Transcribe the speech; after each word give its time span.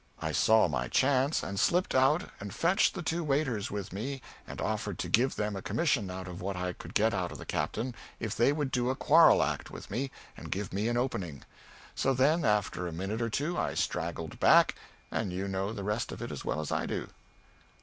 I 0.19 0.31
saw 0.31 0.67
my 0.67 0.87
chance, 0.87 1.43
and 1.43 1.59
slipped 1.59 1.93
out 1.93 2.31
and 2.39 2.51
fetched 2.55 2.95
the 2.95 3.03
two 3.03 3.23
waiters 3.23 3.69
with 3.69 3.93
me 3.93 4.19
and 4.47 4.59
offered 4.59 4.97
to 4.97 5.07
give 5.09 5.35
them 5.35 5.55
a 5.55 5.61
commission 5.61 6.09
out 6.09 6.27
of 6.27 6.41
what 6.41 6.55
I 6.55 6.73
could 6.73 6.95
get 6.95 7.13
out 7.13 7.31
of 7.31 7.37
the 7.37 7.45
Captain 7.45 7.93
if 8.19 8.35
they 8.35 8.51
would 8.51 8.71
do 8.71 8.89
a 8.89 8.95
quarrel 8.95 9.43
act 9.43 9.69
with 9.69 9.91
me 9.91 10.09
and 10.35 10.49
give 10.49 10.73
me 10.73 10.87
an 10.87 10.97
opening. 10.97 11.43
So, 11.93 12.15
then, 12.15 12.43
after 12.43 12.87
a 12.87 12.91
minute 12.91 13.21
or 13.21 13.29
two 13.29 13.59
I 13.59 13.75
straggled 13.75 14.39
back, 14.39 14.73
and 15.11 15.31
you 15.31 15.47
know 15.47 15.71
the 15.71 15.83
rest 15.83 16.11
of 16.11 16.19
it 16.19 16.31
as 16.31 16.43
well 16.43 16.61
as 16.61 16.71
I 16.71 16.87
do." 16.87 17.07